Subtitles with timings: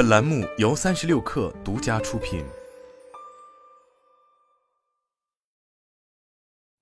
[0.00, 2.42] 本栏目由三十六氪独家出品。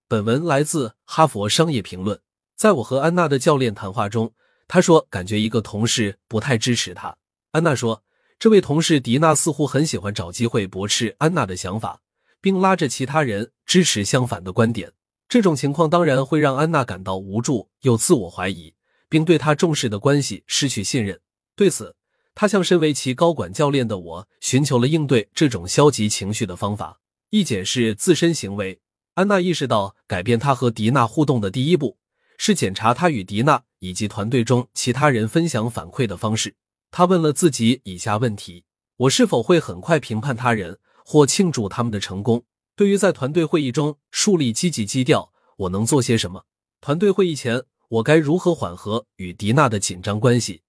[0.07, 2.17] 本文来自《哈佛商业评论》。
[2.55, 4.33] 在我和安娜的教练谈话中，
[4.69, 7.17] 他说感觉一个同事不太支持他。
[7.51, 8.05] 安娜说，
[8.39, 12.01] 这位同事迪娜似乎很喜欢找机会驳斥安娜的想法，
[12.41, 14.93] 并拉着其他人支持相反的观点。
[15.29, 18.73] 这种情况当然会让安娜感到无助又自我怀疑，
[19.09, 21.21] 并对她重视的关系失去信任。
[21.57, 21.97] 对此，
[22.41, 27.01] 他向身为其高管教练的我寻求了应对这种消极情绪的方法。
[27.31, 28.79] 一检视自身行为，
[29.15, 31.99] 安娜意识到改变她和迪娜互动的第一步
[32.37, 36.55] 是检查她与迪娜以及团队中其他人分享反馈的方式。
[36.93, 38.63] 她问了自己以下问题：
[38.99, 42.45] 我是否会很快评判他人或庆祝他们的成功？
[42.77, 46.45] 对于在团队会议中树立积极基调，我能做些什么？
[46.81, 50.63] 团队会议前，我该如何缓和与迪娜的紧张关系？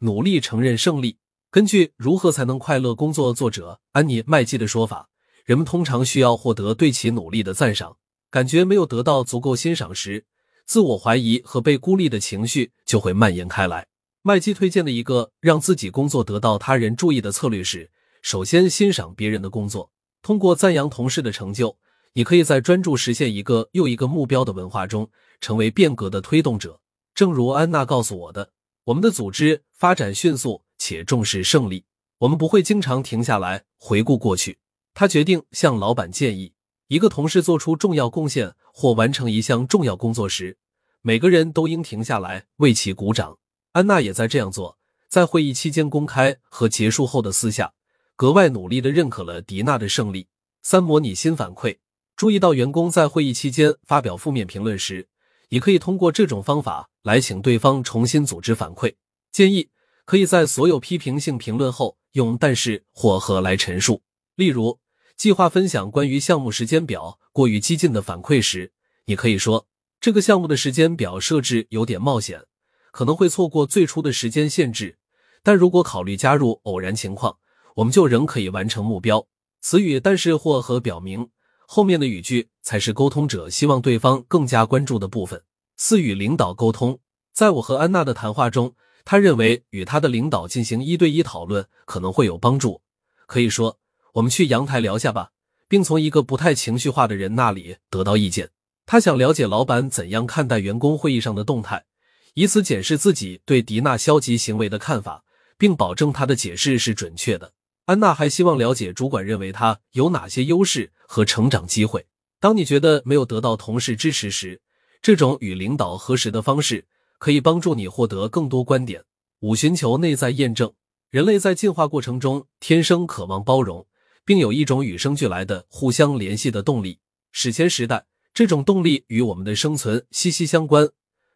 [0.00, 1.18] 努力承认胜利。
[1.50, 5.08] 根据《如何才能快乐工作》作者安妮麦基的说法，
[5.44, 7.96] 人们通常需要获得对其努力的赞赏。
[8.30, 10.24] 感觉没有得到足够欣赏时，
[10.64, 13.88] 自我怀疑和被孤立的情绪就会蔓延开来。
[14.22, 17.90] 麦基推荐的一个让自己工作得到他人注意的策略是：
[18.22, 19.90] 首先欣赏别人的工作。
[20.22, 21.76] 通过赞扬同事的成就，
[22.12, 26.80] 你可以在专注实现一个又一个目标的文化中成为变革的推动者。
[27.14, 28.52] 正如安娜告诉我的。
[28.90, 31.84] 我们的组织发展迅速且重视胜利，
[32.18, 34.58] 我们不会经常停下来回顾过去。
[34.94, 36.54] 他决定向老板建议，
[36.88, 40.58] 一个同事做出重要贡献或完成一项重要工作时，
[41.02, 43.38] 每个人都应停下来为其鼓掌。
[43.72, 44.76] 安娜也在这样做，
[45.08, 47.72] 在会议期间公开和结束后的私下，
[48.16, 50.26] 格外努力的认可了迪娜的胜利。
[50.62, 51.78] 三、模拟新反馈，
[52.16, 55.06] 注意到员工在会议期间发表负面评论时。
[55.50, 58.94] 也可以通过这种方法来请对方重新组织反馈。
[59.30, 59.68] 建议
[60.04, 64.02] 可以在所有批评性评论后用但是或和来陈述。
[64.34, 64.80] 例如，
[65.16, 68.72] 计划分享关于项目时间表过于激进的反馈时，
[69.04, 69.66] 你可以说
[70.00, 72.42] 这个项目的时间表设置有点冒险，
[72.90, 74.98] 可能会错过最初的时间限制。
[75.42, 77.38] 但如果考虑加入偶然情况，
[77.76, 79.26] 我们就仍可以完成目标。
[79.60, 81.28] 词语但是或和表明。
[81.72, 85.40] 后面的语句才是沟通者希望对方更加关注的部分。
[85.82, 86.98] 四与领导沟通，
[87.32, 92.82] 在我和安娜的谈话中，他认为与他的领导进行一对一讨论可能会有帮助。
[93.26, 93.78] 可以说，
[94.12, 95.30] 我们去阳台聊下吧，
[95.68, 98.50] 并从一个不太情绪化的人那里得到意见。
[98.84, 101.86] 他想了解老板怎样看待员工会议上的动态，
[102.34, 105.24] 以此检视自己对迪娜消极行为的看法，
[105.56, 107.54] 并保证他的解释是准确的。
[107.86, 112.04] 安娜还希望了解主管认为他有哪些优势和成长机会。
[112.38, 114.60] 当你觉得没有得到同事支持时，
[115.02, 116.86] 这种与领导核实的方式
[117.18, 119.02] 可以帮助你获得更多观点。
[119.40, 120.72] 五、寻求内在验证。
[121.10, 123.86] 人类在进化过程中天生渴望包容，
[124.24, 126.98] 并有一种与生俱来的互相联系的动力。
[127.32, 130.88] 史前时代，这种动力与我们的生存息息相关。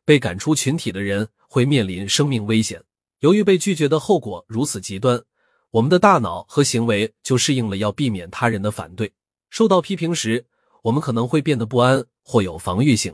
[0.04, 2.82] 被赶出群体的人会面临生命危险。
[3.20, 5.24] 由于被拒绝的后果如此极端。
[5.70, 9.12] 我们的大脑和行为就适应了要避免他人的反对。
[9.50, 10.46] 受到批评时，
[10.82, 13.12] 我们可能会变得不安或有防御性，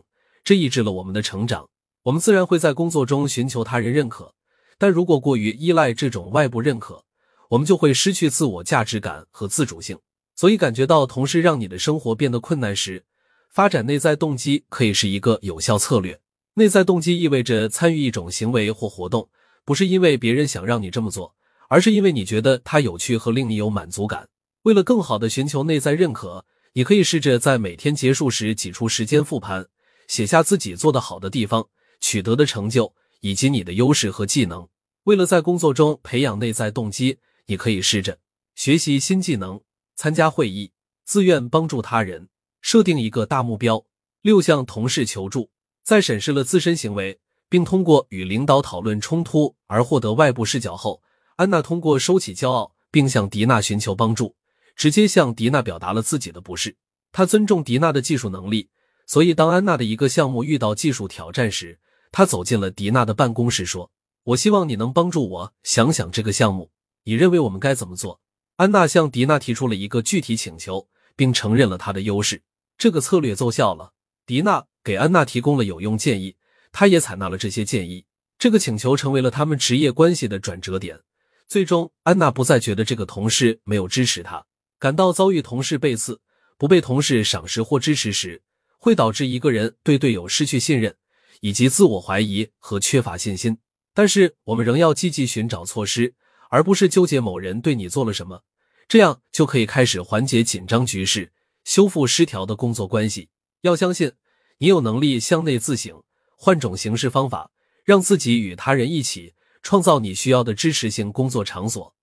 [0.51, 1.69] 这抑制了我们的成长。
[2.03, 4.35] 我们自然会在工作中寻求他人认可，
[4.79, 7.05] 但如果过于依赖这种外部认可，
[7.51, 9.97] 我们就会失去自我价值感和自主性。
[10.35, 13.05] 所以，感觉到同事让你的生活变得困难时，
[13.49, 16.19] 发展内在动机可以是一个有效策略。
[16.55, 19.29] 内在动机意味着参与一种行为或活动，
[19.65, 21.37] 不是因为别人想让你这么做。
[21.69, 24.29] 而是因为你觉得它有趣和令你有满足感。
[24.63, 29.69] 为了更好的寻求内在认可，你可以试着在每天结束时挤出时间复盘，
[30.11, 31.69] 写下自己做得好的地方、
[32.01, 34.67] 取得的成就以及你的优势和技能。
[35.05, 38.19] 为了在工作中培养内在动机，你可以试着
[38.57, 39.61] 学习新技能、
[39.95, 40.73] 参加会议、
[41.05, 42.29] 自愿帮助他人、
[42.61, 43.87] 设定一个大目标。
[44.21, 45.49] 六向同事求助，
[45.85, 51.01] 在审视了自身行为，并通过与领导讨论冲突而获得外部视角后。
[51.37, 54.35] 安娜通过收起骄傲，并向迪娜寻求帮助，
[54.75, 56.77] 直接向迪娜表达了自己的不适。
[57.13, 58.69] 他尊重迪娜的技术能力，
[59.11, 61.81] 所以当安娜的一个项目遇到技术挑战时，
[62.13, 63.91] 她走进了迪娜的办公室，说
[64.23, 66.71] ：“我希望你能帮助我想想这个项目，
[67.03, 68.21] 你认为我们该怎么做？”
[68.55, 70.87] 安娜向迪娜提出了一个具体请求，
[71.17, 72.41] 并承认了她的优势。
[72.79, 73.95] 这个策略奏效了。
[74.27, 76.37] 迪娜给安娜提供了有用建议，
[76.71, 78.07] 她也采纳了这些建议。
[78.39, 81.01] 这个请求成为了他们职业关系的转折点。
[81.49, 84.47] 最终，安娜不再觉得这个同事没有支持她，
[84.79, 86.21] 感到遭遇同事背刺、
[86.57, 88.41] 不被同事赏识或支持时，
[88.81, 90.97] 会导致一个人对队友失去信任，
[91.41, 93.59] 以及自我怀疑和缺乏信心。
[93.93, 96.15] 但是，我们仍要积极寻找措施，
[96.49, 98.43] 而不是纠结某人对你做了什么。
[98.89, 101.31] 这样就可以开始缓解紧张局势，
[101.63, 103.29] 修复失调的工作关系。
[103.61, 104.13] 要相信
[104.59, 106.03] 你有能力向内自省，
[106.35, 107.51] 换种形式方法，
[107.85, 111.95] 让自己与他人一起创造你需要的支持性工作场所。